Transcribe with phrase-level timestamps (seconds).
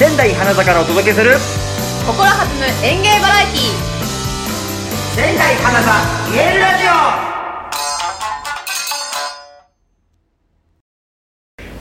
[0.00, 1.32] 仙台花坂からお届けする
[2.06, 3.76] 心弾む演芸バラエティ
[5.14, 5.92] 仙台花座
[6.32, 6.84] 見えるラジ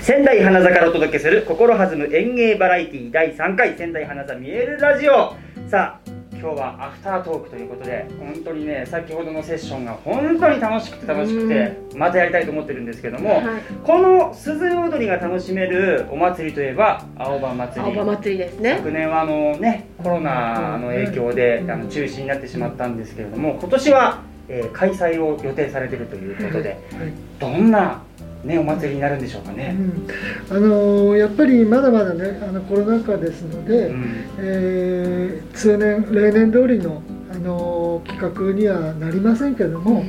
[0.00, 0.02] オ。
[0.02, 5.34] 仙台花座からお届けする心弾む演芸バラエティ第3回仙台花座見えるラジオ。
[5.68, 6.15] さあ
[6.46, 13.62] 今日はアフタートークということで本当にね先ほどのセッションが本当に楽しくて楽しくてまたやりたいと思ってるんですけども、はい。
[13.82, 17.98] この鈴踊りが楽しめるお祭りといえば青葉祭り。
[17.98, 18.76] 青葉祭りですね。
[18.76, 26.78] 昨年はあのねコロナの影響であの中止になってしまったんですけれども今年は、えー開催を予定されているということで
[27.40, 28.04] どんな、
[28.46, 29.76] ね、お祭りになるんでしょうかね。
[29.78, 40.04] うんあのーやっぱりまだまだねあのコロナ禍ですので、うんえー通年例年通りの、あのー企画にはなりませんけども、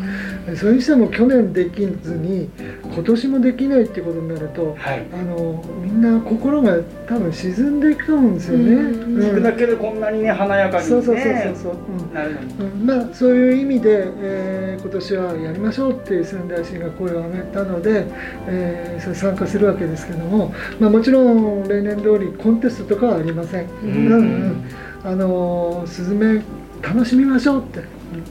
[0.56, 2.50] それにしても去年できずに
[2.84, 5.06] 今年もできないっていうことになると、はい。
[5.14, 6.78] あのーみんな心が
[7.08, 8.74] 多分沈んでいくと思うんですよね。
[8.76, 9.20] うん。
[9.20, 10.90] 聞くだけでこんなにね華やかにね。
[10.90, 12.54] そうそうそうそうなるのに。
[12.80, 12.86] うん。
[12.86, 18.06] まあ、そういう意味で、えー今年はやりましょうっていう仙台市が声を上げたので、
[18.48, 23.68] えーそれ参加するわけですけども、まあ、もちろん例年通りコンテストとかはありません。
[23.84, 24.08] うん。
[24.12, 24.64] うん。
[25.04, 26.42] あのースズメ
[26.82, 27.82] 楽しみましょうって。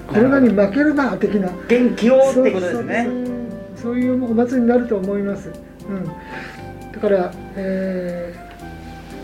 [0.09, 1.51] コロナに負けるな的な。
[1.69, 3.09] 元気をってことですね。
[3.77, 5.51] そうそういうお祭りになると思います。
[5.89, 6.05] うん、
[6.93, 8.47] だから、えー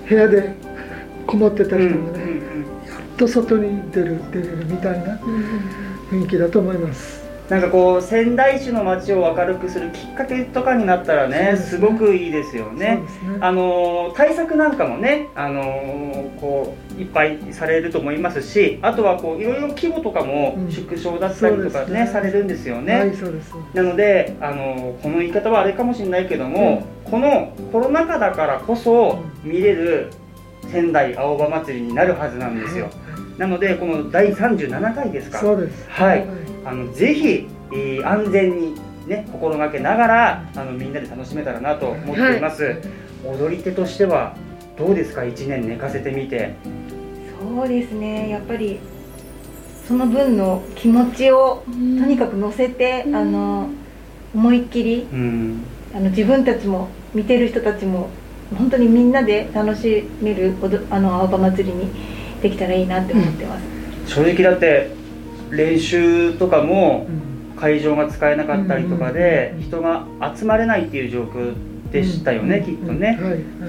[0.08, 0.54] 部屋で
[1.26, 5.16] こもってたうん人もね、うんうんやっと外に出る出れるみたいな
[6.10, 7.21] 雰囲気だと思います。
[7.48, 12.96] なんかこう仙台市の街を明るくするきっかけとかになったらねそうですごくいいですよね。
[12.96, 13.02] ね。
[13.40, 20.70] あのー対策なんかもね、あのーこういっぱいされると思いますしあとはこういろいろ規模とかもうん。
[20.70, 22.06] 縮小だったりとかね,、そうですね。
[22.06, 23.12] されるんですよね、はい。
[23.74, 30.10] なので、あのーこの言い方はあれかもしれないけども、このコロナ禍だからこそ見れる
[30.70, 32.88] 仙台青葉祭りになるはずなんですよ、
[33.38, 35.38] なのでこの第37回ですか。
[35.38, 35.88] そうです。
[35.88, 36.26] はい。
[36.64, 38.74] あのぜひ、えー安全に
[39.06, 42.76] ね心がけながらあのみんなで楽しめたらなと思っています、
[43.24, 44.36] 踊り手としては
[44.76, 46.54] どうですか？1年寝かせてみて。
[47.40, 48.28] そうですね。
[48.28, 48.78] やっぱり
[49.88, 53.16] その分の気持ちをとにかく乗せて、うん。
[53.16, 53.68] あの
[54.34, 55.64] 思いっきりうん。
[55.94, 58.08] あの自分たちも見てる人たちも
[58.56, 61.90] 本当にみんなで楽しめるおどあの青葉祭りに
[62.42, 63.58] できたらいいなって思ってま
[64.06, 64.90] す、正直だって
[65.50, 67.32] 練習とかもうん。
[67.54, 69.62] 会場が使えなかったりとかでうん。
[69.62, 70.04] 人が
[70.36, 71.54] 集まれないっていう状況
[71.92, 73.18] でしたよね、うんきっとね、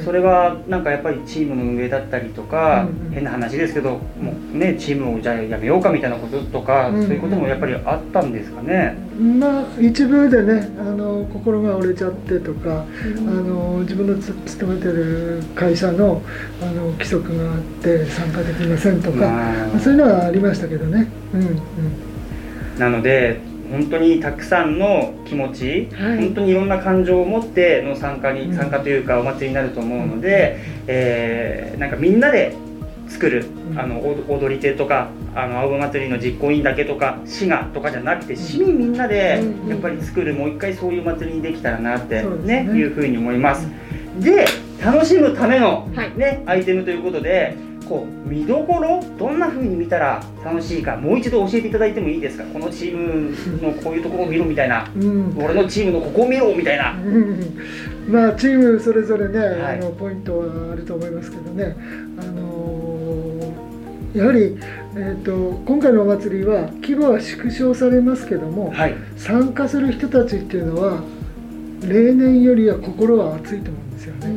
[0.04, 7.04] それはなんかやっぱりチームの運営だったりとか、うん変な話ですけどもうねチームをじゃあやめようかみたいなこととか、うん。
[7.04, 8.98] そういうこともやっぱりあったんですかね？
[9.20, 12.86] まあ一部でねあの心が折れちゃってとか、あ
[13.22, 16.24] の自分のつ勤めてる会社の
[16.62, 19.80] あの規則があって参加できませんとか、まあ。
[19.80, 21.08] そういうのはありましたけどね。
[21.34, 21.60] うんうん。
[22.80, 23.42] なので
[23.74, 26.18] 本当にたくさんの気持ち、はい。
[26.18, 28.56] 本当にいろんな感情を持っての参加に、うん。
[28.56, 32.56] 参加というかお祭りになると思うので、えーなんかみんなで
[33.10, 33.80] 作る、うん。
[33.80, 42.72] あのお踊り手とかあの青葉祭りの実行委員だけとか滋賀とかじゃなくて市民みんなでうんやっぱり作るもう一回そういう祭りにできたらなって、ねね。
[42.74, 43.68] いうふうに思います。
[44.20, 44.46] で
[44.84, 46.16] 楽しむための、はい。
[46.18, 47.56] ね、アイテムということで
[47.94, 52.44] こう見どころどんな風に見たら楽しいかもう一度教えていただいてもいいですか？
[52.46, 54.90] このチームのこういうところを見ろみたいな。
[54.96, 55.38] うん。
[55.38, 56.94] 俺のチームのここを見ろみたいな。
[56.94, 57.58] うん。
[58.10, 59.78] まあチームそれぞれね、はい。
[59.78, 61.76] あのポイントはあると思いますけどね、
[62.20, 64.58] あのーやはり、
[64.96, 68.96] えー、と今回のお祭りは規模は縮小されますけども、はい。
[69.18, 71.04] 参加する人たちっていうのは
[71.82, 74.28] 例年よりは心は熱いと思うんですよね。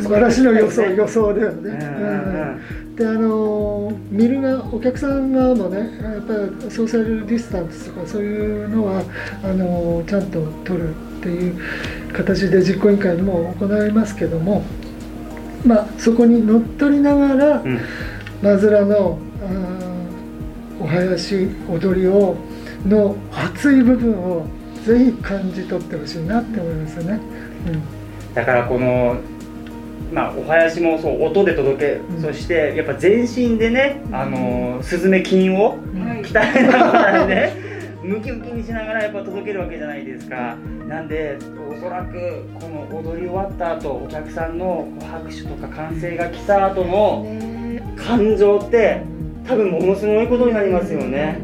[0.00, 0.12] うん。
[0.12, 2.72] 私の予想予想ではね。
[2.98, 9.02] うんうんうんであのー見るがお客さん側もねやっぱりソーシャルディスタンスとかそういうのは
[9.42, 11.58] あのーちゃんと取るっていう
[12.12, 14.62] 形で実行委員会にも行いますけども、
[15.64, 17.80] まあ、そこに乗っ取りながらうん
[18.42, 19.18] マズラの
[20.80, 22.36] お囃子踊りを
[22.86, 24.44] の熱い部分を
[24.84, 27.20] ぜひ感じ取ってほしいなって思いますよね。
[28.34, 29.16] だからこの
[30.12, 32.20] まあお囃子もそう音で届け、ん。
[32.20, 35.74] そしてやっぱ全身でねあのスズメ筋をは
[36.20, 36.24] い。
[36.24, 37.52] 鍛えながらね
[38.02, 40.56] ムキムキにしながらやっぱ届けるわけじゃないですか。
[40.88, 41.38] なんで
[41.70, 47.82] おそらくこの踊り終わった後お客さんの拍手とか歓声が来た後のね。
[47.96, 51.40] 感情ってうん多分ものすごいことになりますよね。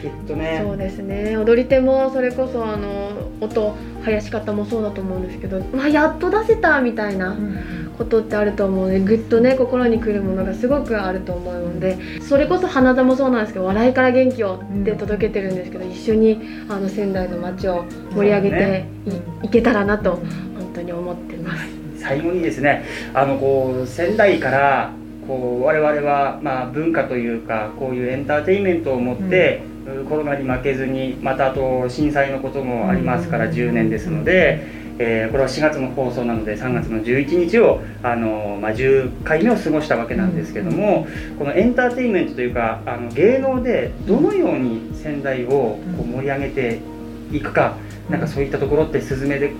[0.00, 0.60] きっとね。
[0.64, 1.36] そうですね。
[1.36, 3.10] 踊り手もそれこそあの
[3.40, 3.74] 音
[4.04, 5.22] 生やし方もそうだと思うん。
[5.22, 7.36] ですけど、まあ、やっと出せたみたいな
[7.96, 17.84] ことってあると思うのでぐっとね心にくるものがすごくあると思うのでそれこそ花座もそうなんですけど笑いから元気をって届けてるんですけど一緒にあの仙台の街を
[18.14, 18.86] 盛り上げて
[19.42, 21.64] い,、いけたらなと本当に思ってます。
[21.98, 22.84] 最後にですね
[23.14, 24.92] あのこう仙台から
[25.26, 29.62] こう我々はまあ文化というかこういうエンターテインメントを持って、
[30.08, 34.60] コロナに負けずにまたあと震災のこともありますから10年ですので、
[34.98, 41.06] えーこれは4月の放送なので3月の11日をあの、まあ、10回目を過ごしたわけなんですけども
[41.38, 46.80] このエンターテインメントというかあの芸能でどのように仙台をこう盛り上げて
[47.32, 47.76] いくか
[48.10, 49.52] なんかそういったところってスズメで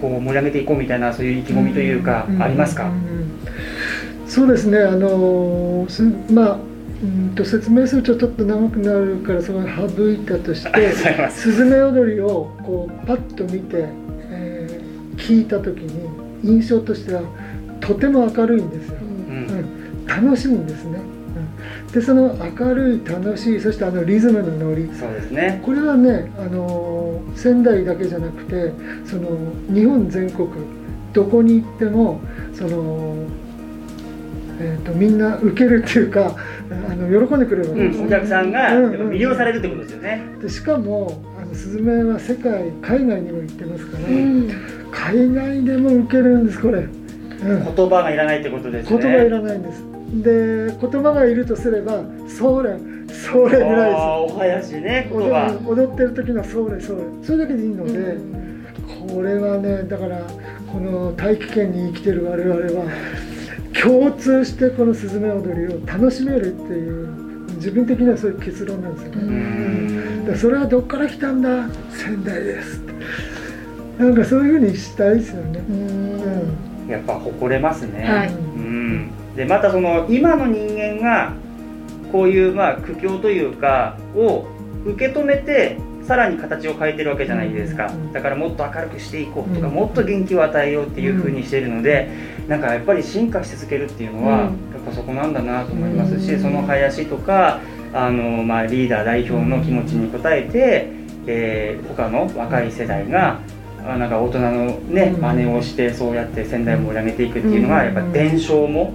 [0.00, 3.29] こう盛り上げていこうみたいなそういう意気込みというかありますか、うんうん
[4.30, 4.78] そうですね。
[4.78, 6.58] あのすまあ
[7.02, 11.40] うんと説明するとちょっと長くなるからそれを省いたとしてす。
[11.40, 13.86] スズメ踊りをこうパッと見て、
[14.30, 16.08] えー聞いた時に
[16.42, 17.20] 印象としては
[17.80, 18.96] とても明るいんですよ、
[19.28, 19.44] ううん。
[20.04, 20.98] ん、楽しいんですね、
[21.86, 24.88] うん、でその明るい楽しいそしてあのリズムのノリ。
[24.98, 25.60] そうですね。
[25.62, 28.72] これはね、あのー仙台だけじゃなくて
[29.04, 29.28] その
[29.72, 30.48] 日本全国
[31.12, 32.20] どこに行っても
[32.54, 33.14] その、
[34.62, 36.36] えー、とみんな受けるっていうか
[36.70, 44.48] あの喜んでくれるわけですうん、お客さんが魅了される、るってことですよね、でしかもあのスズメは世界海外にも行ってますから、うん。
[44.90, 48.98] 海外でも受けるんですこれ、うん、言葉がいらないってことですね。
[48.98, 49.82] 言葉いらないんです。
[50.10, 52.76] で言葉がいるとすれば「それ
[53.08, 54.02] それ」ぐらいです。
[54.34, 55.58] お囃子ね言葉。
[55.66, 58.16] 踊踊ってる時のそれそれそれだけでいいので、
[59.08, 60.20] これはねだから
[60.70, 62.86] この大気圏に生きてる我々は
[63.72, 67.08] 共通してこのスズメ踊りを楽しめるっていう
[67.56, 70.24] 自分的にはそういう結論なんですよね、ん。
[70.24, 71.68] でそれはどっから来たんだ？
[71.90, 72.80] 仙台です
[73.98, 75.60] なんかそういうふうにしたいですよね、
[76.88, 78.28] やっぱ誇れますね、はい。
[78.28, 81.34] うん、でまたその今の人間が
[82.10, 84.46] こういうまあ苦境というかを
[84.86, 85.76] 受け止めて
[86.10, 89.74] さらに形を変えてるわけじゃないですか、うんだからもっと明るくしていこうとか、うん。
[89.74, 92.10] もっと元気を与えようっていうふうにしてるので、
[92.48, 94.42] なんかやっぱり進化し続けるっていうのは、うん。
[94.42, 94.52] やっ
[94.84, 96.42] ぱそこなんだなと思いますし、うん。
[96.42, 97.60] その林とか
[97.94, 100.88] あの、まあ、リーダー代表の気持ちに応えて、
[101.28, 103.38] えー他の若い世代が
[103.86, 105.20] あなんか大人のねうん。
[105.20, 107.94] 真似をしてそうやって仙台を盛り上げていくっていうのがうん。
[107.94, 108.94] やっぱ伝承も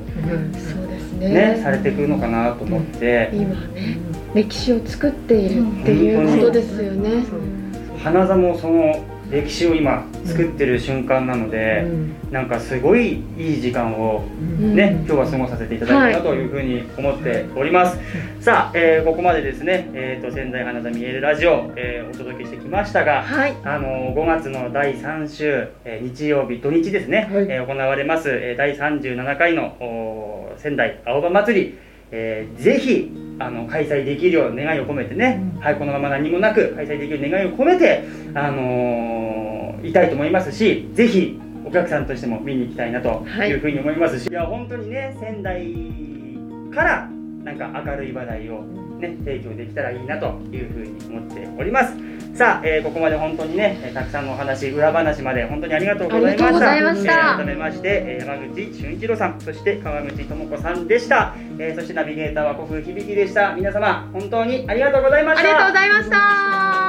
[1.18, 1.56] ね。
[1.56, 3.30] ねされてくるのかなと思って。
[3.34, 7.24] 今ね歴史を作っているっていうことですよね、
[8.04, 11.86] 花座もその歴史を今作ってる瞬間なので
[12.32, 14.24] なんかすごいいい時間を
[14.60, 14.76] うん。
[14.76, 17.98] ね、今日は過ごさせていただいたなというふうに思っております。
[18.42, 23.56] さあ、えーここまでですね、えー、と仙台花座見えるラジオ、えーお届けしてきましたが、はい。
[23.64, 27.46] あの5月の第3週、えー日曜日、土日ですね、はい。
[27.50, 31.78] えー行われます、えー第37回の仙台青葉祭り、
[32.12, 35.62] えーぜひあの開催できるよう願いを込めてね、うん。
[35.62, 38.04] はい、このまま何もなく開催できる願いを込めて、
[38.34, 39.56] あのー
[39.88, 43.50] いたいと思いますし、ぜひお客さんとしても見に行きたいなとはい。
[43.50, 45.74] いうふうに思いますし、い、や本当にね仙台
[46.74, 47.10] から
[47.44, 48.62] なんか明るい話題を
[49.00, 52.15] ね提供できたらいいなというふうに思っております。
[52.36, 56.46] さあ、えーここまで本当にねえーたくさんのお話裏話まで本当にありがとうございました。
[56.48, 61.34] ありがとうございましたえー改めまして、えー山口俊一郎さんそして川口智子さんでした。
[61.58, 63.54] えーそしてナビゲーターは国響でした。
[63.56, 65.50] 皆様本当にありがとうございました。
[65.50, 66.85] ありがとうございました